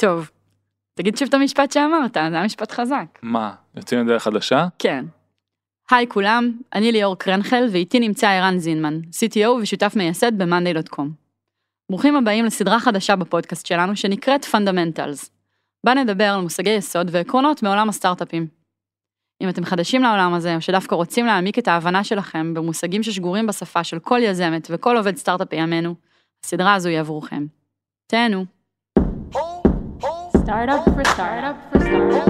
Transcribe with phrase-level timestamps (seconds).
[0.00, 0.30] טוב,
[0.94, 3.18] תגיד שוב את המשפט שאמרת, זה היה משפט חזק.
[3.22, 4.66] מה, יוצאים לדרך חדשה?
[4.78, 5.04] כן.
[5.90, 11.02] היי כולם, אני ליאור קרנחל ואיתי נמצא ערן זינמן, CTO ושותף מייסד ב-monday.com.
[11.90, 15.30] ברוכים הבאים לסדרה חדשה בפודקאסט שלנו שנקראת Fundamentals.
[15.86, 18.46] בה נדבר על מושגי יסוד ועקרונות מעולם הסטארט-אפים.
[19.42, 23.84] אם אתם חדשים לעולם הזה, או שדווקא רוצים להעמיק את ההבנה שלכם במושגים ששגורים בשפה
[23.84, 25.94] של כל יזמת וכל עובד סטארט-אפ בימינו,
[26.44, 27.46] הסדרה הזו היא עבורכם.
[28.06, 28.59] תהנו.
[30.50, 32.28] Startup for startup for startup.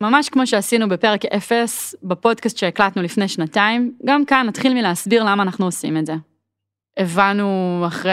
[0.00, 5.64] ממש כמו שעשינו בפרק 0 בפודקאסט שהקלטנו לפני שנתיים, גם כאן נתחיל מלהסביר למה אנחנו
[5.64, 6.14] עושים את זה.
[6.96, 8.12] הבנו אחרי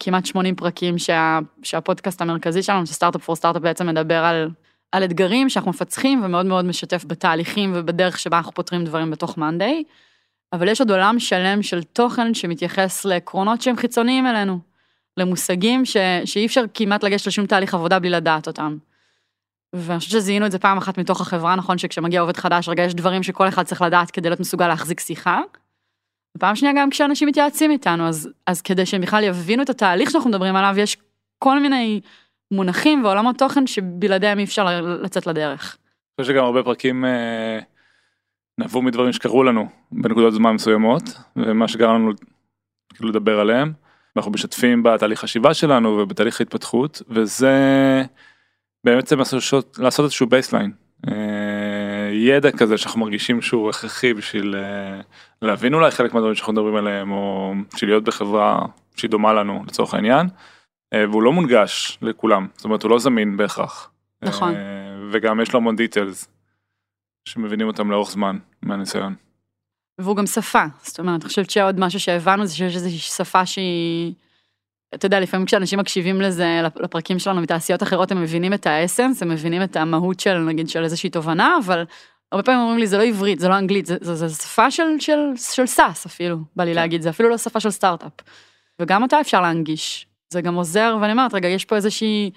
[0.00, 4.50] כמעט 80 פרקים שה, שהפודקאסט המרכזי שלנו, שסטארט-אפ פור סטארט-אפ בעצם מדבר על,
[4.92, 9.84] על אתגרים שאנחנו מפצחים ומאוד מאוד משתף בתהליכים ובדרך שבה אנחנו פותרים דברים בתוך מאנדיי,
[10.52, 14.58] אבל יש עוד עולם שלם של תוכן שמתייחס לעקרונות שהם חיצוניים אלינו,
[15.16, 18.76] למושגים ש, שאי אפשר כמעט לגשת לשום תהליך עבודה בלי לדעת אותם.
[19.72, 22.94] ואני חושבת שזיהינו את זה פעם אחת מתוך החברה, נכון שכשמגיע עובד חדש, רגע יש
[22.94, 25.40] דברים שכל אחד צריך לדעת כדי להיות מסוגל להחזיק שיחה.
[26.36, 30.30] ופעם שנייה גם כשאנשים מתייעצים איתנו, אז, אז כדי שהם בכלל יבינו את התהליך שאנחנו
[30.30, 30.96] מדברים עליו, יש
[31.38, 32.00] כל מיני
[32.50, 35.76] מונחים ועולמות תוכן שבלעדיהם אי אפשר לצאת לדרך.
[36.18, 37.58] אני חושב שגם הרבה פרקים אה,
[38.58, 41.02] נבעו מדברים שקרו לנו בנקודות זמן מסוימות,
[41.36, 42.12] ומה שגרם לנו
[42.94, 43.72] כאילו לדבר עליהם.
[44.16, 48.02] אנחנו משתפים בתהליך חשיבה שלנו ובתהליך ההתפתחות, וזה...
[48.84, 50.72] בעצם לעשות, לעשות איזשהו baseline.
[52.12, 55.00] ידע כזה שאנחנו מרגישים שהוא הכרחי בשביל אה,
[55.42, 59.94] להבין אולי חלק מהדברים שאנחנו מדברים עליהם או בשביל להיות בחברה שהיא דומה לנו לצורך
[59.94, 60.26] העניין.
[60.94, 63.90] אה, והוא לא מונגש לכולם זאת אומרת הוא לא זמין בהכרח.
[64.22, 64.54] נכון.
[64.54, 64.60] אה,
[65.12, 66.28] וגם יש לו המון דיטלס
[67.28, 69.14] שמבינים אותם לאורך זמן מהניסיון.
[69.98, 74.12] והוא גם שפה זאת אומרת אני חושבת שעוד משהו שהבנו זה שיש איזושהי שפה שהיא.
[74.94, 79.28] אתה יודע, לפעמים כשאנשים מקשיבים לזה, לפרקים שלנו מתעשיות אחרות, הם מבינים את האסנס, הם
[79.28, 81.84] מבינים את המהות של, נגיד, של איזושהי תובנה, אבל
[82.32, 84.82] הרבה פעמים אומרים לי, זה לא עברית, זה לא אנגלית, זה, זה, זה שפה של,
[84.98, 86.76] של, של SaaS אפילו, בא לי כן.
[86.76, 88.12] להגיד, זה אפילו לא שפה של סטארט-אפ.
[88.80, 90.06] וגם אותה אפשר להנגיש.
[90.32, 92.30] זה גם עוזר, ואני אומרת, רגע, יש פה איזושהי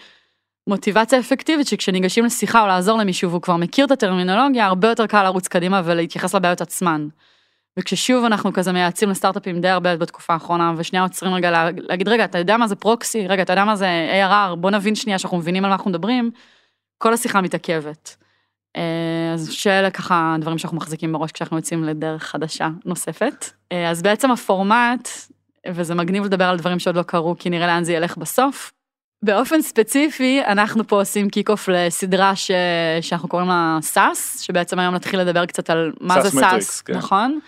[0.68, 5.24] מוטיבציה אפקטיבית, שכשניגשים לשיחה או לעזור למישהו והוא כבר מכיר את הטרמינולוגיה, הרבה יותר קל
[5.24, 7.08] לרוץ קדימה ולהתייחס לבעיות עצמן.
[7.80, 12.26] וכששוב אנחנו כזה מייעצים לסטארט-אפים די הרבה בתקופה האחרונה, ושנייה עוצרים רגע לה, להגיד, רגע,
[12.26, 13.28] אתה יודע מה זה proxy?
[13.28, 14.56] רגע, אתה יודע מה זה ARR?
[14.56, 16.32] בוא נבין שנייה שאנחנו מבינים על מה אנחנו מדברים,
[16.98, 18.16] כל השיחה מתעכבת.
[18.76, 23.50] אה, אז שאלה ככה דברים שאנחנו מחזיקים בראש כשאנחנו יוצאים לדרך חדשה נוספת.
[23.72, 25.10] אה, אז בעצם הפורמט,
[25.68, 28.72] וזה מגניב לדבר על דברים שעוד לא קרו, כי נראה לאן זה ילך בסוף.
[29.26, 32.52] באופן ספציפי, אנחנו פה עושים kick off לסדרה ש...
[33.02, 36.94] שאנחנו קוראים לה SaaS, שבעצם היום נתחיל לדבר קצת על מה זה SaaS, כן.
[36.94, 37.40] נכון?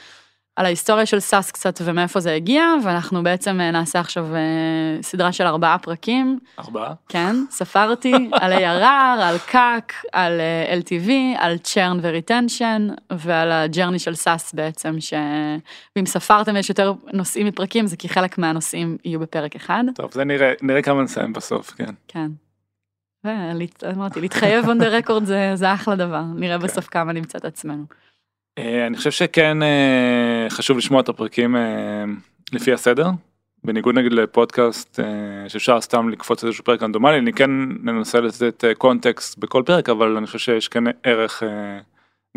[0.55, 5.31] על ההיסטוריה של SaaS קצת ומאיפה זה הגיע, ואנחנו בעצם אה, נעשה עכשיו אה, סדרה
[5.31, 6.39] של ארבעה פרקים.
[6.59, 6.93] ארבעה?
[7.09, 13.57] כן, ספרתי, על ARR, על CAC, על אה, LTV, על churn ו retention, ועל ה
[13.57, 15.13] journey של SaaS בעצם, ש...
[15.95, 19.83] ואם ספרתם יש יותר נושאים מפרקים, זה כי חלק מהנושאים יהיו בפרק אחד.
[19.95, 21.93] טוב, זה נראה, נראה כמה נסיים בסוף, כן.
[22.07, 22.27] כן.
[23.23, 26.57] ואמרתי, להתחייב on the record זה, זה אחלה דבר, נראה.
[26.57, 27.83] בסוף כמה נמצא את עצמנו.
[28.57, 32.03] אה, אני חושב שכן אה, חשוב לשמוע את הפרקים אה,
[32.53, 33.07] לפי הסדר.
[33.63, 34.99] בניגוד נגיד לפודקאסט
[35.47, 37.51] שאפשר סתם לקפוץ איזשהו פרק רנדומלי אני כן
[37.83, 41.43] ננסה לתת קונטקסט בכל פרק אבל אני חושב שיש כן ערך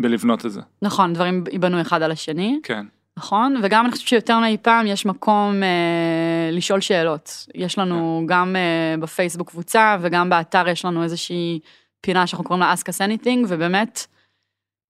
[0.01, 0.61] בלבנות את זה.
[0.81, 2.59] נכון דברים ייבנו אחד על השני.
[2.63, 2.85] כן.
[3.19, 8.33] נכון וגם אני חושבת שיותר מאי פעם יש מקום אה, לשאול שאלות יש לנו כן.
[8.33, 11.59] גם אה, בפייסבוק קבוצה וגם באתר יש לנו איזושהי
[12.01, 14.05] פינה שאנחנו קוראים לה ask us anything ובאמת.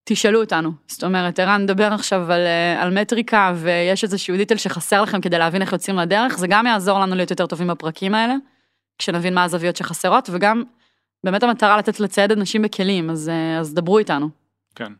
[0.08, 0.72] תשאלו אותנו.
[0.88, 5.38] זאת אומרת, ערן מדבר עכשיו על, אה, על מטריקה ויש איזשהו דיטל שחסר לכם כדי
[5.38, 8.36] להבין איך יוצאים לדרך, זה גם יעזור לנו להיות יותר טובים בפרקים האלה,
[8.98, 10.64] כשנבין מה הזוויות שחסרות, וגם
[11.24, 14.30] באמת המטרה לתת לצייד אנשים בכלים, אז, אה, אז דברו איתנו.
[14.76, 14.94] כן.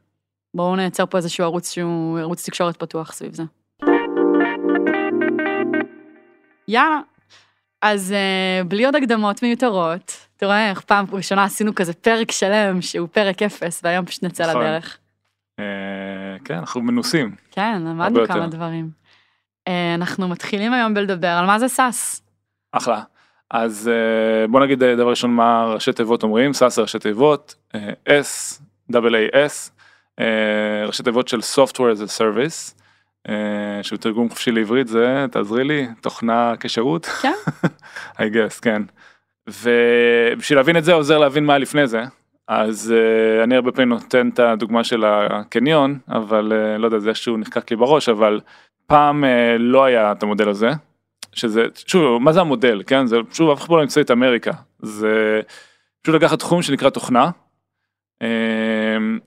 [0.54, 3.44] בואו נייצר פה איזשהו ערוץ שהוא ערוץ תקשורת פתוח סביב זה.
[6.68, 7.00] יאללה,
[7.88, 12.82] אז uh, בלי עוד הקדמות מיותרות, אתה רואה איך פעם ראשונה עשינו כזה פרק שלם
[12.82, 14.62] שהוא פרק אפס והיום פשוט נצא נכון.
[14.62, 14.98] לדרך.
[15.62, 15.64] Uh,
[16.46, 17.36] כן אנחנו מנוסים.
[17.52, 18.48] כן למדנו כמה.
[18.48, 18.90] דברים.
[19.70, 22.22] Uh, אנחנו מתחילים היום בלדבר על מה זה SaaS.
[22.72, 23.02] אחלה.
[23.52, 23.92] אז
[24.50, 27.56] בוא נגיד דבר ראשון מה ראשי תיבות אומרים SaaS ראשי תיבות
[28.10, 29.72] SaaS
[30.88, 32.85] ראשי תיבות של software as a service.
[33.30, 37.06] אה, שהוא תרגום חופשי לעברית זה תעזרי לי תוכנה כשירות.
[37.06, 37.34] כן.
[38.18, 38.82] I guess כן.
[39.48, 42.04] ובשביל להבין את זה עוזר להבין מה לפני זה
[42.48, 47.10] אז uh, אני הרבה פעמים נותן את הדוגמה של הקניון, אבל uh, לא יודע, זה
[47.10, 48.40] איכשהו נחקק לי בראש, אבל
[48.88, 49.28] פעם uh,
[49.60, 50.70] לא היה את המודל הזה,
[51.32, 53.06] שזה, שוב, מה זה המודל, כן?
[53.06, 54.52] זה, שוב, אף אחד לא נמצא את אמריקה.
[54.80, 55.42] זה
[56.02, 57.30] פשוט לקחת תחום שנקרא תוכנה,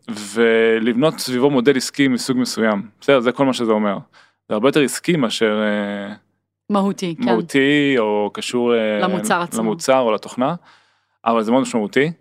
[0.08, 2.88] ולבנות סביבו מודל עסקי מסוג מסוים.
[3.00, 3.99] בסדר, זה כל מה שזה אומר.
[4.49, 5.61] זה הרבה יותר עסקי מאשר...
[6.70, 7.25] מהותי, כן.
[7.25, 9.62] מהותי, או קשור למוצר עצמו.
[9.62, 10.55] למוצר או לתוכנה,
[11.25, 12.12] אבל זה מאוד משמעותי.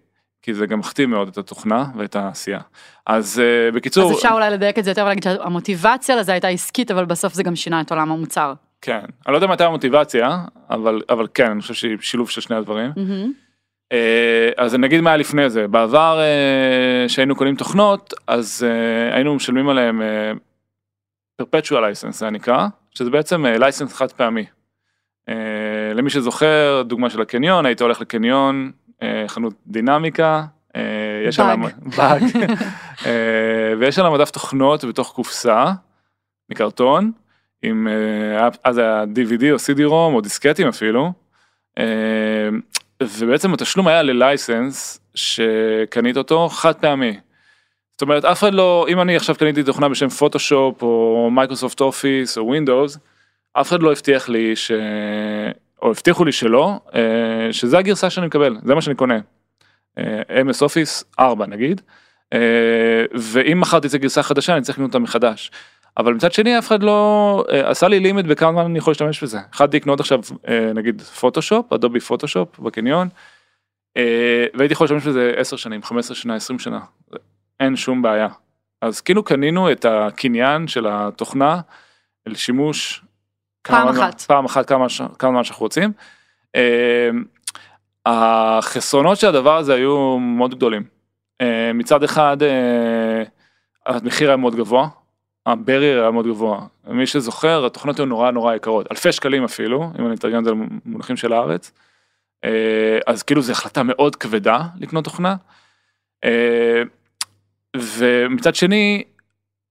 [0.41, 2.59] כי זה גם מכתיב מאוד את התוכנה ואת העשייה.
[3.05, 4.11] אז uh, בקיצור...
[4.11, 7.43] אז אפשר אולי לדייק את זה יותר ולהגיד שהמוטיבציה לזה הייתה עסקית, אבל בסוף זה
[7.43, 8.53] גם שינה את עולם המוצר.
[8.81, 10.37] כן, אני לא יודע מתי המוטיבציה,
[10.69, 12.91] אבל, אבל כן, אני חושב שהיא שילוב של שני הדברים.
[12.91, 13.46] Mm-hmm.
[13.94, 19.16] Uh, אז אני אגיד מה היה לפני זה, בעבר uh, שהיינו קונים תוכנות, אז uh,
[19.16, 20.01] היינו משלמים עליהם
[21.42, 24.45] perpetual license זה נקרא, שזה בעצם license חד פעמי.
[25.95, 30.44] למי שזוכר, דוגמה של הקניון, היית הולך לקניון, אה, חנות דינמיקה,
[30.75, 30.81] אה,
[31.28, 31.57] יש עליו,
[31.98, 32.24] באג,
[33.06, 35.66] אה, ויש עליו מדף תוכנות בתוך קופסה
[36.50, 37.12] מקרטון,
[37.62, 37.88] עם
[38.63, 41.12] אז היה DVD או CD-ROM או דיסקטים אפילו,
[43.03, 47.17] ובעצם התשלום היה ל license שקנית אותו חד פעמי.
[47.97, 52.38] זאת אומרת אף אחד לא, אם אני עכשיו קניתי תוכנה בשם פוטושופ או Microsoft Office
[52.38, 52.97] או Windows,
[53.53, 54.71] אף אחד לא הבטיח לי ש...
[55.81, 59.19] או הבטיחו לי שלא, אה, שזה הגרסה שאני מקבל, זה מה שאני קונה.
[60.29, 61.81] MS Office 4 נגיד,
[62.33, 62.39] אה,
[63.13, 65.51] ואם מכרתי את זה גרסה חדשה אני צריך לקנות אותה מחדש.
[65.97, 69.39] אבל מצד שני אף אחד לא עשה לי לימיט בכמה זמן אני יכול להשתמש בזה.
[69.53, 70.19] יכלתי לקנות עכשיו
[70.75, 73.07] נגיד פוטושופ, אדובי פוטושופ בקניון,
[74.53, 76.79] והייתי יכול להשתמש בזה 10 שנים, 15 שנה, 20 שנה,
[77.59, 78.27] אין שום בעיה.
[78.81, 81.61] אז כאילו קנינו את הקניין של התוכנה
[82.27, 83.01] לשימוש
[83.61, 84.21] פעם אחת.
[84.21, 84.88] פעם אחת כמה,
[85.19, 85.91] כמה שאנחנו רוצים.
[86.55, 87.09] אה,
[88.05, 90.83] החסרונות של הדבר הזה היו מאוד גדולים.
[91.41, 93.23] אה, מצד אחד אה,
[93.85, 94.88] המחיר היה מאוד גבוה,
[95.51, 96.61] הברייר היה מאוד גבוה.
[96.88, 100.51] מי שזוכר התוכנות היו נורא נורא יקרות, אלפי שקלים אפילו, אם אני אתרגם את זה
[100.85, 101.71] למונחים של הארץ.
[103.07, 105.35] אז כאילו זו החלטה מאוד כבדה לקנות תוכנה.
[107.75, 109.03] ומצד שני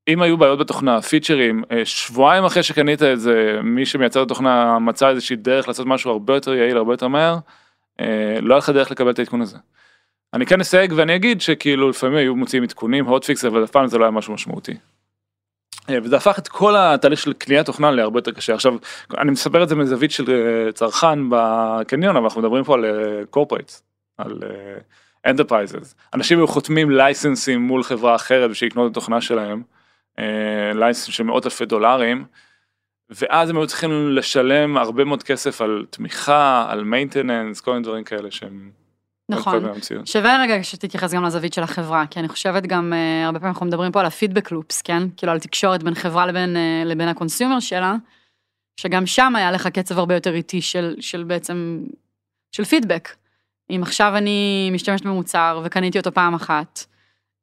[0.09, 4.79] אם היו בעיות בתוכנה, פיצ'רים, אה, שבועיים אחרי שקנית את זה, מי שמייצר את התוכנה
[4.79, 7.39] מצא איזושהי דרך לעשות משהו הרבה יותר יעיל, הרבה יותר מהר,
[8.01, 9.57] אה, לא היה לך דרך לקבל את העדכון הזה.
[10.35, 13.99] אני כן אסייג ואני אגיד שכאילו לפעמים היו מוציאים עדכונים, הוטפיקס, אבל אף פעם זה
[13.99, 14.75] לא היה משהו משמעותי.
[15.91, 18.55] אה, וזה הפך את כל התהליך של קניית תוכנה להרבה יותר קשה.
[18.55, 18.75] עכשיו,
[19.19, 20.25] אני מספר את זה מזווית של
[20.75, 22.85] צרכן בקניון, אבל אנחנו מדברים פה על
[23.31, 23.83] corporates,
[24.19, 24.43] על
[25.27, 25.95] enterprises.
[26.15, 29.63] אנשים היו חותמים license ים מול חברה אחרת בשביל לקנות את התוכנה שלהם.
[30.75, 32.25] license של מאות אלפי דולרים,
[33.11, 38.05] ואז הם היו צריכים לשלם הרבה מאוד כסף על תמיכה, על maintenance, כל מיני דברים
[38.05, 38.86] כאלה שהם...
[39.29, 39.65] נכון,
[40.05, 43.67] שווה רגע שתתייחס גם לזווית של החברה, כי אני חושבת גם, אה, הרבה פעמים אנחנו
[43.67, 45.03] מדברים פה על ה feedback loops, כן?
[45.17, 47.95] כאילו על תקשורת בין חברה לבין, אה, לבין ה consumer שלה,
[48.81, 51.85] שגם שם היה לך קצב הרבה יותר איטי של, של בעצם,
[52.53, 53.09] של פידבק.
[53.71, 56.85] אם עכשיו אני משתמשת במוצר וקניתי אותו פעם אחת,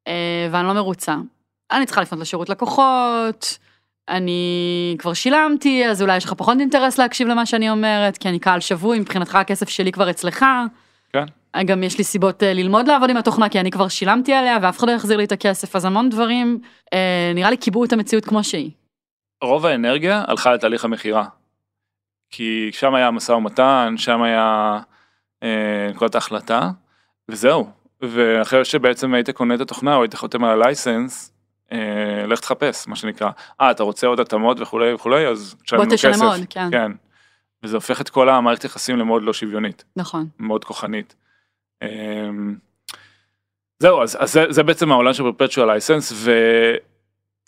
[0.10, 0.12] uh,
[0.52, 1.16] ואני לא מרוצה,
[1.72, 3.58] אני צריכה לפנות לשירות לקוחות,
[4.10, 8.40] אני כבר שילמתי, אז אולי יש לך פחות אינטרס להקשיב למה שאני אומרת, כי אני
[8.40, 10.46] קהל שבוי, מבחינתך הכסף שלי כבר אצלך.
[11.14, 11.26] כן.
[11.66, 14.80] גם יש לי סיבות אה, ללמוד לעבוד עם התוכנה, כי אני כבר שילמתי עליה ואף
[14.80, 16.60] אחד לא יחזיר לי את הכסף, אז המון דברים,
[16.94, 18.72] אה, נראה לי קיבעו את המציאות כמו שהיא.
[19.44, 21.26] רוב האנרגיה הלכה לתהליך המכירה.
[22.30, 24.80] כי שם היה משא ומתן, שם היה
[25.44, 26.72] אה, נקודת ההחלטה,
[27.30, 27.70] וזהו.
[28.02, 31.34] ואחרי שבעצם היית קונה את התוכנה או היית חותם על הלייסנס,
[31.72, 33.30] אה, לך תחפש מה שנקרא.
[33.62, 35.88] אה אתה רוצה עוד התאמות וכולי וכולי אז תשלם כסף.
[35.88, 36.72] בוא תשלם עוד, כן.
[36.72, 36.92] כן.
[37.64, 39.84] וזה הופך את כל המערכת יחסים למאוד לא שוויונית.
[39.96, 40.28] נכון.
[40.40, 41.16] מאוד כוחנית.
[41.84, 42.30] אה,
[43.80, 46.14] זהו אז, אז זה, זה בעצם העולם של perpetual license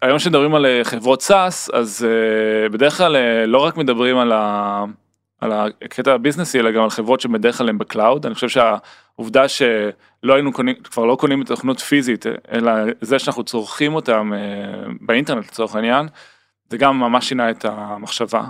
[0.02, 4.32] והיום כשמדברים על אה, חברות SaaS אז אה, בדרך כלל אה, לא רק מדברים על,
[4.32, 4.84] ה,
[5.42, 8.78] על הקטע הביזנסי אלא גם על חברות שבדרך כלל הם ב cloud אני חושב שה...
[9.16, 14.32] עובדה שלא היינו קונים, כבר לא קונים את התוכנות פיזית, אלא זה שאנחנו צורכים אותם
[14.34, 16.08] אה, באינטרנט לצורך העניין,
[16.70, 18.44] זה גם ממש שינה את המחשבה.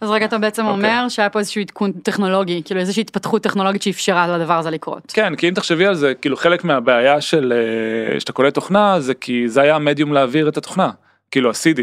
[0.00, 0.68] אז רגע אתה בעצם okay.
[0.68, 0.90] אוקיי.
[0.98, 5.12] אומר שהיה פה איזשהו עדכון טכנולוגי, כאילו איזושהי התפתחות טכנולוגית שאפשרה לדבר הזה לקרות.
[5.14, 9.14] כן, כי אם תחשבי על זה, כאילו חלק מהבעיה של אה, שאתה קולט תוכנה זה
[9.14, 10.90] כי זה היה המדיום להעביר את התוכנה,
[11.30, 11.80] כאילו ה-CD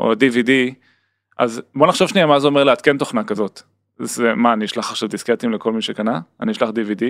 [0.00, 0.50] או DVD,
[1.38, 3.62] אז בוא נחשוב שנייה מה זה אומר לעדכן תוכנה כזאת.
[3.98, 7.04] זה מה אני אשלח עכשיו דיסקטים לכל מי שקנה, אני אשלח DVD.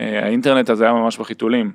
[0.00, 1.72] אה, האינטרנט הזה היה ממש בחיתולים.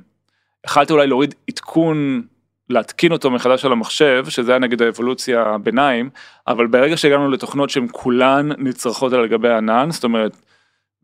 [0.65, 2.21] יכלתי אולי להוריד עדכון,
[2.69, 6.09] להתקין אותו מחדש על המחשב, שזה היה נגד האבולוציה הביניים,
[6.47, 10.41] אבל ברגע שהגענו לתוכנות שהן כולן נצרכות על גבי הענן, זאת אומרת,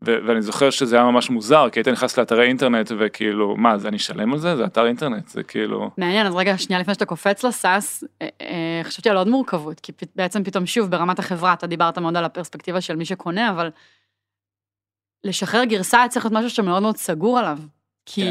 [0.04, 3.88] ו- ואני זוכר שזה היה ממש מוזר, כי היית נכנס לאתרי אינטרנט וכאילו, מה, זה
[3.88, 4.56] אני אשלם על זה?
[4.56, 5.90] זה אתר אינטרנט, זה כאילו...
[5.98, 9.92] מעניין, אז רגע, שנייה לפני שאתה קופץ לסאס, אה, אה, חשבתי על עוד מורכבות, כי
[9.92, 13.70] פ- בעצם פתאום שוב ברמת החברה, אתה דיברת מאוד על הפרספקטיבה של מי שקונה, אבל
[15.24, 17.58] לשחרר גרסה צריך להיות משהו שאתה מאוד סגור עליו.
[18.06, 18.24] כי,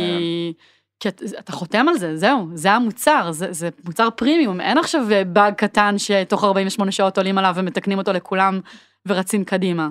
[1.06, 5.02] כי אתה, אתה חותם על זה, זהו, זה המוצר, זה, זה מוצר פרימיום, אין עכשיו
[5.12, 8.60] אה, באג קטן שתוך 48 שעות עולים עליו ומתקנים אותו לכולם
[9.06, 9.88] ורצים קדימה.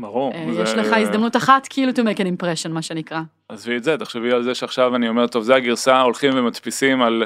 [0.00, 0.32] ברור.
[0.34, 3.20] אה, זה- יש לך הזדמנות אחת כאילו to make an impression, מה שנקרא.
[3.48, 7.24] עזבי את זה, תחשבי על זה שעכשיו אני אומר, טוב, זה הגרסה, הולכים ומדפיסים על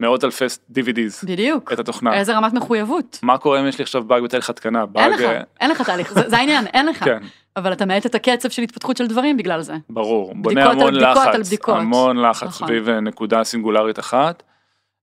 [0.00, 1.72] מאות אלפי DVDs בדיוק.
[1.72, 2.14] את התוכנה.
[2.14, 3.18] איזה רמת מחויבות.
[3.22, 4.80] מה קורה אם יש לי עכשיו באג בתהליך התקנה?
[4.80, 5.12] אין באג...
[5.12, 7.04] לך, אה, אין לך תהליך, זה, זה העניין, אין לך.
[7.04, 7.18] כן,
[7.56, 9.74] אבל אתה מאט את הקצב של התפתחות של דברים בגלל זה.
[9.90, 10.34] ברור.
[10.34, 11.76] בונה על המון בדיקות לחץ, על בדיקות.
[11.76, 12.68] המון לחץ נכון.
[12.68, 14.42] סביב אה, נקודה סינגולרית אחת.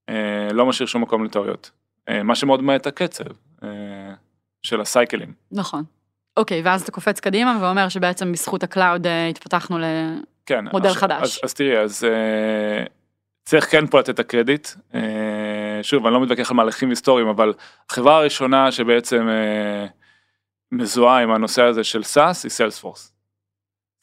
[0.09, 0.15] אה,
[0.53, 1.71] לא משאיר שום מקום לטעויות.
[2.09, 3.23] אה, מה שמאוד מאט את הקצב
[3.63, 3.69] אה,
[4.63, 5.33] של ה cycle ים.
[5.51, 5.83] נכון.
[6.38, 9.77] אוקיי, ואז אתה קופץ קדימה ואומר שבעצם בזכות ה cloud אה, התפתחנו.
[10.45, 10.65] כן.
[10.71, 11.21] מודל עכשיו- חדש.
[11.21, 12.83] אז, אז תראי, אז אה,
[13.45, 14.67] צריך כן פה לתת את הקרדיט.
[14.95, 17.53] אה, שוב, אני לא מתווכח על מהלכים היסטוריים, אבל
[17.89, 19.85] החברה הראשונה שבעצם אה,
[20.71, 23.13] מזוהה עם הנושא הזה של SaaS היא Salesforce.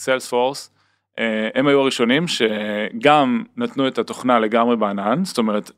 [0.02, 0.70] Salesforce,
[1.18, 5.70] אה, הם היו הראשונים שגם נתנו את התוכנה לגמרי בענן, זאת אומרת,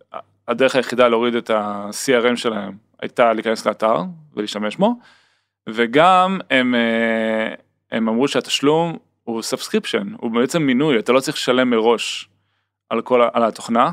[0.49, 3.97] הדרך היחידה להוריד את ה-CRM שלהם הייתה להיכנס לאתר
[4.35, 4.95] ולהשתמש בו,
[5.69, 6.75] וגם הם,
[7.93, 12.29] הם אמרו שהתשלום הוא subscription, הוא בעצם מינוי, אתה לא צריך לשלם מראש
[12.93, 13.91] על כל, על התוכנה.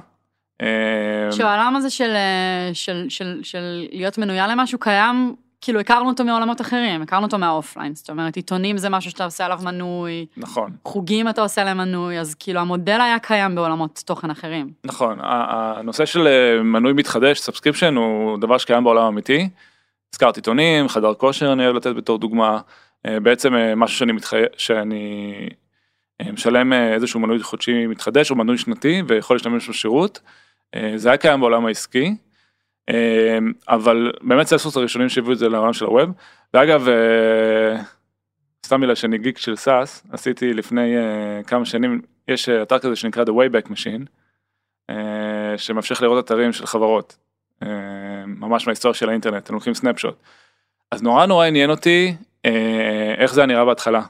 [0.61, 6.23] אה, שהעולם הזה של, אה, של, של, של להיות מנויה למשהו קיים, כאילו הכרנו אותו
[6.23, 10.25] מעולמות אחרים, הכרנו אותו מה offline, זאת אומרת עיתונים זה משהו שאתה עושה עליו מנוי,
[10.37, 14.71] נכון, חוגים אתה עושה להם מנוי, אז כאילו המודל היה קיים בעולמות תוכן אחרים.
[14.83, 19.49] נכון, הנושא של אה, מנוי מתחדש, subscription, הוא דבר שקיים בעולם האמיתי.
[20.13, 22.59] הזכרת עיתונים, חדר כושר אני אוהב לתת בתור דוגמה,
[23.05, 24.41] בעצם משהו שאני מתחי...
[24.57, 25.49] שאני
[26.33, 30.19] משלם אה, איזשהו מנוי חודשי מתחדש או מנוי שנתי ויכול להשתמש בשירות.
[30.75, 32.15] אה, זה היה קיים בעולם העסקי,
[32.89, 33.37] אה,
[33.69, 36.09] אבל באמת Salesforce הראשונים שהביאו את זה לעולם של ה web,
[36.53, 37.81] ואגב, אה,
[38.65, 42.95] סתם בגלל שאני גיק של SaaS, עשיתי לפני אה, כמה שנים, יש אה, אתר כזה
[42.95, 44.05] שנקרא The Wayback Machine,
[44.89, 47.17] אה, שמאפשר לראות אתרים של חברות,
[47.63, 47.69] אה,
[48.25, 50.15] ממש מההיסטוריה של האינטרנט, הם לוקחים סנפשוט.
[50.91, 54.01] אז נורא נורא עניין אותי אה, איך זה נראה בהתחלה.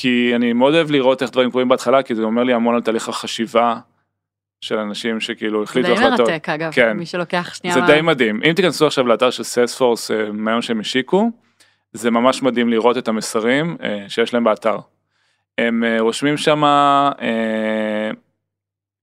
[0.00, 2.80] כי אני מאוד אוהב לראות איך דברים קורים בהתחלה, כי זה אומר לי המון על
[2.82, 3.76] תהליך החשיבה
[4.60, 6.28] של אנשים שכאילו זה החליטו די החלטות.
[6.28, 6.96] מרתק אגב, כן.
[6.96, 7.74] מי שלוקח שנייה.
[7.74, 8.40] זה מה- די מדהים.
[8.48, 11.30] אם תיכנסו עכשיו לאתר של סיילספורס אה, מהיום שהם השיקו,
[11.92, 14.78] זה ממש מדהים לראות את המסרים אה, שיש להם באתר.
[15.58, 16.62] הם אה, רושמים שם,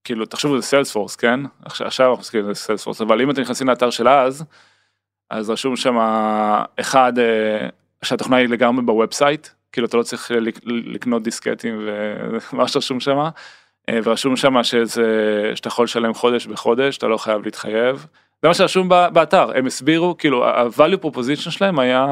[0.04, 1.39] כאילו תחשבו זה Salesforce, כן?
[1.66, 4.46] עכשיו אנחנו מסתכלים על Salesforce, אבל אם אתם נכנסים לאתר של אז,
[5.30, 5.98] אז רשום שם
[6.80, 7.70] אחד, אה,
[8.04, 11.80] שהתוכנה היא לגמרי ב website, כאילו אתה לא צריך לק- לקנות דיסקטים
[12.54, 13.18] ומה שרשום שם,
[13.90, 15.06] אה, ורשום שם שזה,
[15.56, 18.06] שאתה יכול לשלם חודש בחודש, אתה לא חייב להתחייב.
[18.42, 22.04] זה מה שרשום באתר, הם הסבירו, כאילו ה-value proposition שלהם היה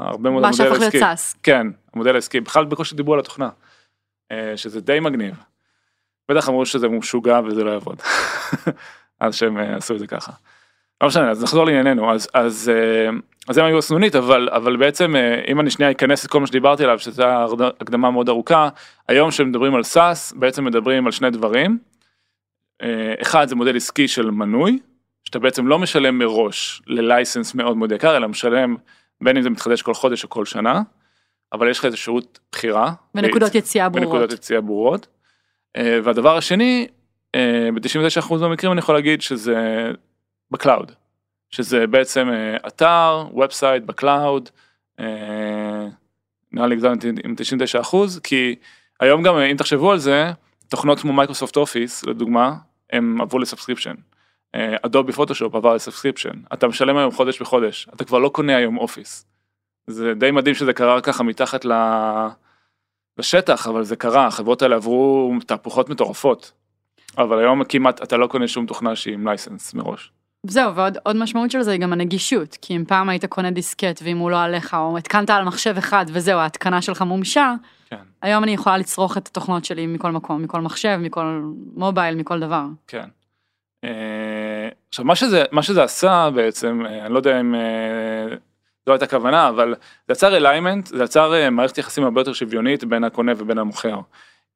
[0.00, 0.92] הרבה מאוד מה המודל שהפך להיות.
[0.96, 1.34] SaaS.
[1.42, 3.48] כן, המודל העסקי, בכלל בקושי דיברו על התוכנה,
[4.32, 5.34] אה, שזה די מגניב.
[6.28, 8.02] בטח אמרו שזה משוגע וזה לא יעבוד,
[9.20, 10.32] אז שהם אה, עשו את זה ככה.
[11.02, 13.10] לא משנה, אז נחזור לענייננו, אז, אז, אה,
[13.48, 16.46] אז הם היו הסנונית, אבל, אבל בעצם אה, אם אני שנייה אכנס את כל מה
[16.46, 17.24] שדיברתי עליו, שזו
[17.80, 18.68] הקדמה מאוד ארוכה,
[19.08, 21.78] היום כשמדברים על SaaS, בעצם מדברים על שני דברים.
[22.82, 24.78] אה, אחד זה מודל עסקי של מנוי,
[25.24, 28.76] שאתה בעצם לא משלם מראש ל license מאוד מאוד יקר, אלא משלם
[29.20, 30.82] בין אם זה מתחדש כל חודש או כל שנה,
[31.52, 32.92] אבל יש לך איזה חירות בחירה.
[33.14, 34.08] ונקודות יציאה ברורות.
[34.08, 35.06] בנקודות יציאה ברורות.
[35.76, 36.86] והדבר השני,
[37.34, 39.90] אה, ב-99% מהמקרים אני יכול להגיד שזה
[40.52, 40.92] ב cloud.
[41.50, 44.48] שזה בעצם אה, אתר, website ב cloud,
[45.00, 45.86] אה,
[46.52, 47.34] נראה לי הגזמתי עם
[47.82, 48.56] 99%, כי
[49.00, 50.30] היום גם אם תחשבו על זה,
[50.68, 52.54] תוכנות כמו Microsoft Office לדוגמה,
[52.90, 53.94] הם עברו ל subscription.
[54.82, 58.78] Adobe Photoshop עבר ל subscription, אתה משלם היום חודש בחודש, אתה כבר לא קונה היום
[58.78, 59.26] Office.
[59.86, 61.72] זה די מדהים שזה קרה ככה מתחת ל...
[63.18, 66.52] בשטח, אבל זה קרה, החברות האלה עברו תהפוכות מטורפות.
[67.18, 70.12] אבל היום כמעט אתה לא קונה שום תוכנה שהיא עם license מראש.
[70.46, 74.02] זהו, ועוד עוד משמעות של זה היא גם הנגישות, כי אם פעם היית קונה דיסקט
[74.02, 77.54] ואם הוא לא עליך, או התקנת על מחשב אחד וזהו, ההתקנה שלך מומשה,
[77.90, 77.96] כן.
[78.22, 81.42] היום אני יכולה לצרוך את התוכנות שלי מכל מקום, מכל מחשב, מכל
[81.74, 82.64] מובייל, מכל דבר.
[82.86, 83.08] כן.
[83.84, 88.36] אה, עכשיו מה שזה, מה שזה עשה בעצם, אה, אני לא יודע אם אה,
[88.86, 89.74] זו הייתה הכוונה, אבל
[90.08, 94.00] זה יצר אליימנט, זה יצר מערכת יחסים הרבה יותר שוויונית בין הקונה ובין המוכר.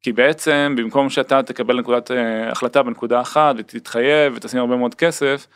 [0.03, 2.11] כי בעצם במקום שאתה תקבל נקודת
[2.51, 5.47] החלטה בנקודה אחת ותתחייב ותשים הרבה מאוד כסף,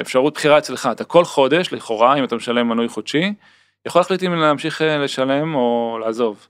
[0.00, 3.32] אפשרות בחירה אצלך, אתה כל חודש לכאורה אם אתה משלם מנוי חודשי,
[3.86, 6.48] יכול להחליט אם להמשיך אה, לשלם או לעזוב.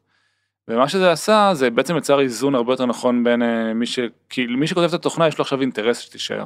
[0.69, 3.99] ומה שזה עשה זה בעצם יצר איזון הרבה יותר נכון בין אה, מי ש...
[4.31, 6.45] כי מי שכותב את התוכנה יש לו עכשיו אינטרס שתישאר.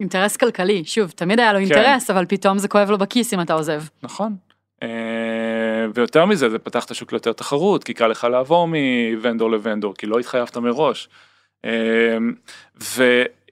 [0.00, 1.64] אינטרס כלכלי, שוב, תמיד היה לו כן.
[1.64, 3.82] אינטרס, אבל פתאום זה כואב לו בכיס אם אתה עוזב.
[4.02, 4.36] נכון.
[4.82, 4.88] אה,
[5.94, 10.06] ויותר מזה זה פתח את השוק ליותר תחרות כי קל לך לעבור מוונדור לוונדור כי
[10.06, 11.08] לא התחייבת מראש.
[11.64, 12.18] אה,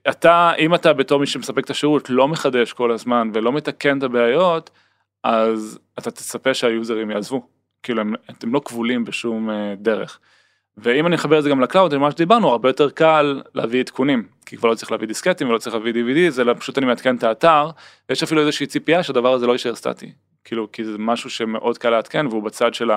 [0.05, 4.03] ואתה אם אתה בתור מי שמספק את השירות לא מחדש כל הזמן ולא מתקן את
[4.03, 4.69] הבעיות
[5.23, 7.47] אז אתה תצפה שה user ים יעזבו.
[7.83, 10.19] כאילו הם, אתם לא כבולים בשום אה, דרך.
[10.77, 14.27] ואם אני אחבר את זה גם ל cloud, מה שדיברנו, הרבה יותר קל להביא עדכונים,
[14.45, 17.15] כי כבר לא צריך להביא דיסקטים ולא צריך להביא DVD, זה לא- פשוט אני מעדכן
[17.15, 17.69] את האתר,
[18.09, 20.11] ויש אפילו איזושהי ציפייה שהדבר הזה לא יישאר סטטי.
[20.43, 22.91] כאילו, כי זה משהו שמאוד קל לעדכן והוא בצד של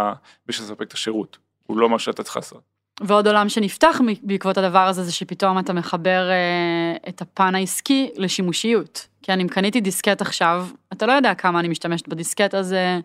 [0.49, 2.74] מי שמספק את השירות, הוא לא מה שאתה צריך לעשות.
[3.01, 9.09] ועוד עולם שנפתח בעקבות הדבר הזה, זה שפתאום אתה מחבר אה, את הפן העסקי לשימושיות.
[9.23, 13.01] כי אני אם קניתי דיסקט עכשיו, אתה לא יודע כמה אני משתמשת בדיסקט הזה.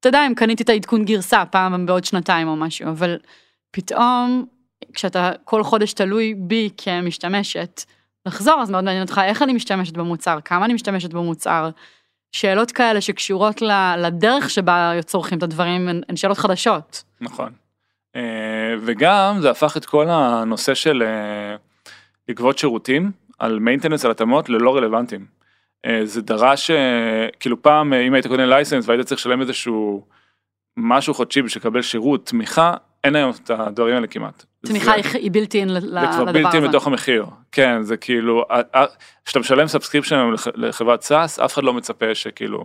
[0.00, 3.18] אתה יודע אם קניתי את העדכון גרסה פעם בעוד שנתיים או משהו, אבל
[3.70, 4.46] פתאום,
[4.92, 7.84] כשאתה כל חודש תלוי בי כמשתמשת,
[8.26, 11.70] לחזור, אז מאוד מעניין אותך איך אני משתמשת במוצר, כמה אני משתמשת במוצר.
[12.32, 13.62] שאלות כאלה שקשורות
[13.98, 17.02] לדרך שבה צורכים את הדברים, הן הן שאלות חדשות.
[17.20, 17.61] נכון.
[18.16, 18.22] אה,
[18.80, 21.56] וגם זה הפך את כל הנושא של אה,
[22.28, 25.26] לגבות שירותים על maintenance על התאמות ללא רלוונטיים.
[25.86, 26.70] אה, זה דרש,
[27.40, 30.06] כאילו פעם אם היית קונה license והיית צריך לשלם איזשהו
[30.76, 34.44] משהו חודשי בשביל לקבל שירות, תמיכה, אין היום את הדברים האלה כמעט.
[34.66, 36.32] תמיכה זה- היא- בלתי אין לדבר זה כבר הזה.
[36.42, 38.44] בלתי בתוך המחיר, כן זה כאילו,
[39.24, 42.64] כשאתה משלם subscription לחברת SaaS אף אחד לא מצפה שכאילו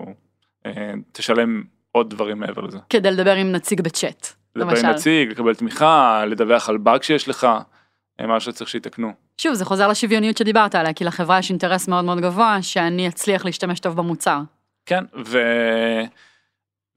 [1.12, 2.78] תשלם עוד דברים מעבר לזה.
[2.90, 4.28] כדי לדבר עם נציג בצ'אט,
[4.58, 4.88] למשל.
[4.88, 7.48] נציג, לקבל תמיכה, לדווח על באג שיש לך,
[8.20, 9.12] אה, מה שצריך שיתקנו.
[9.38, 13.46] שוב, זה חוזר לשוויוניות שדיברת עליה, כי לחברה יש אינטרס מאוד מאוד גבוה שאני אצליח
[13.46, 14.40] להשתמש טוב במוצר.
[14.86, 15.40] כן, ו...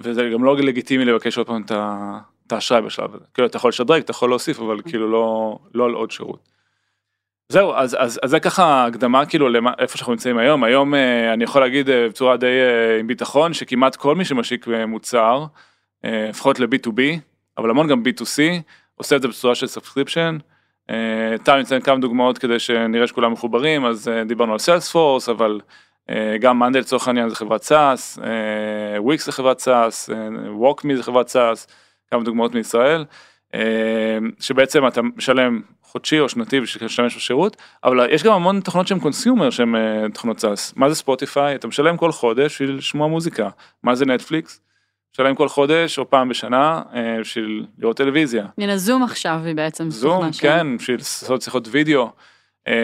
[0.01, 1.63] וזה גם לא לגיטימי לבקש עוד פעם
[2.47, 3.25] את האשראי בשלב הזה.
[3.35, 6.49] כאילו אתה יכול לשדרג, אתה יכול להוסיף, אבל כאילו לא, לא על עוד שירות.
[7.49, 10.65] זהו, אז, אז, אז זה ככה הקדמה כאילו למה, איפה שאנחנו נמצאים היום.
[10.65, 12.47] היום אה, אני יכול להגיד אה, בצורה די
[13.01, 15.45] עם ביטחון שכמעט כל מי שמשיק מוצר,
[16.05, 17.01] לפחות ל-B2B,
[17.59, 18.63] אבל המון גם B2C,
[18.95, 20.39] עושה את זה בצורה של subscription.
[21.45, 25.61] טל ניתן כמה דוגמאות כדי שנראה שכולם מחוברים, אז אה, דיברנו על Salesforce, אבל
[26.11, 28.19] אה, גם Monday לצורך העניין זה חברת SaaS,
[28.99, 30.11] Wix זה חברת SaaS,
[30.49, 31.67] WalkMe זה חברת SaaS,
[32.11, 33.05] כמה דוגמאות מישראל,
[33.55, 38.87] אה, שבעצם אתה משלם חודשי או שנתי בשביל להשתמש בשירות, אבל יש גם המון תוכנות
[38.87, 40.73] שהן consumer שהן אה, תוכנות SaaS.
[40.77, 41.55] מה זה Spotify?
[41.55, 43.49] אתה משלם כל חודש בשביל לשמוע מוזיקה.
[43.83, 44.61] מה זה נטפליקס?
[45.15, 48.47] משלם כל חודש או פעם בשנה אה, בשביל לראות טלוויזיה.
[48.59, 52.11] הנה זום עכשיו היא בעצם זום, תוכנה של- כן, בשביל לעשות שיחות וידאו.
[52.69, 52.75] אה,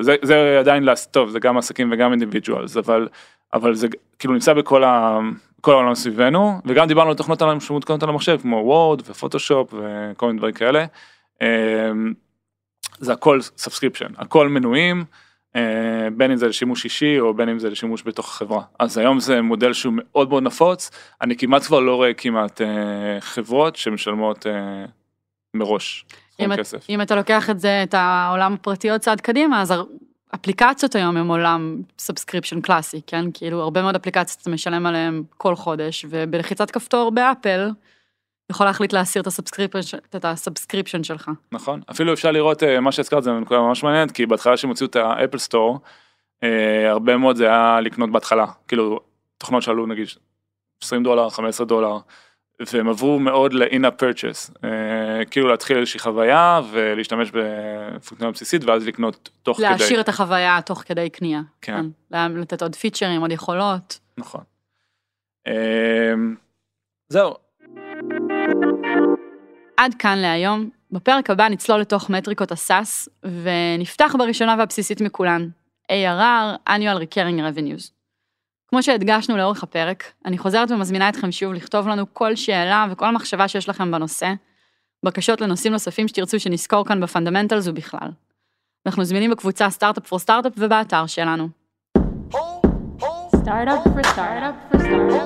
[0.00, 3.08] זה, זה עדיין, לעס- טוב, זה גם עסקים וגם individuals, אבל,
[3.54, 5.18] אבל זה כאילו נמצא בכל ה...
[5.60, 10.38] כל העולם סביבנו, וגם דיברנו על תוכנות שמותקנות על המחשב, כמו וורד ופוטושופ וכל מיני
[10.38, 10.84] דברים כאלה.
[11.42, 11.46] אה,
[12.98, 15.04] זה הכל subscription, הכל מנויים,
[16.16, 18.62] בין אם זה לשימוש אישי או בין אם זה לשימוש בתוך החברה.
[18.78, 20.90] אז היום זה מודל שהוא מאוד מאוד נפוץ,
[21.22, 22.66] אני כמעט כבר לא רואה כמעט אה,
[23.20, 24.84] חברות שמשלמות אה,
[25.54, 26.86] מראש סכום אם, את- כסף.
[26.90, 29.74] אם אתה לוקח את זה, את העולם הפרטי עוד צעד קדימה, אז
[30.34, 33.24] אפליקציות היום הם עולם subscription קלאסי, כן?
[33.34, 37.70] כאילו הרבה מאוד אפליקציות אתה משלם עליהן כל חודש, ובלחיצת כפתור באפל,
[38.50, 41.30] יכול להחליט להסיר את ה subscription, את ה subscription שלך.
[41.52, 44.88] נכון, אפילו אפשר לראות אה, מה שהזכרת זה נקודה ממש מעניינת, כי בהתחלה שהם הוציאו
[44.90, 45.78] את האפל סטור,
[46.42, 49.00] אה, הרבה מאוד זה היה לקנות בהתחלה, כאילו
[49.38, 50.06] תוכנות שעלו נגיד
[50.82, 51.98] 20 דולר, 15 דולר,
[52.72, 59.30] והם עברו מאוד ל-in-up purchase, אה, כאילו להתחיל איזושהי חוויה ולהשתמש בפונקציה בסיסית ואז לקנות
[59.42, 59.66] תוך כדי.
[59.66, 61.40] להעשיר את החוויה תוך כדי קנייה.
[61.60, 61.86] כן.
[62.10, 63.98] לה- לתת עוד פיצ'רים, עוד יכולות.
[64.18, 64.40] נכון.
[67.08, 67.34] זהו,
[69.76, 70.70] עד כאן להיום.
[70.92, 75.48] בפרק הבא נצלול לתוך מטריקות ה SaaS, ונפתח בראשונה והבסיסית מכולן,
[75.92, 77.90] ARR, annual recurring revenues.
[78.68, 83.48] כמו שהדגשנו לאורך הפרק, אני חוזרת ומזמינה אתכם שוב לכתוב לנו כל שאלה וכל מחשבה
[83.48, 84.32] שיש לכם בנושא,
[85.04, 88.08] בקשות לנושאים נוספים שתרצו שנסקור כאן ב Fundamentals ובכלל.
[88.86, 91.48] אנחנו זמינים בקבוצה Startup for Startup ובאתר שלנו.
[93.44, 95.24] Startup for startup for startup.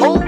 [0.00, 0.27] Oh.